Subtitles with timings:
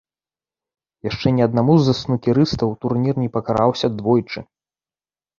[1.07, 4.39] Яшчэ ні аднаму з снукерыстаў турнір не пакараўся двойчы.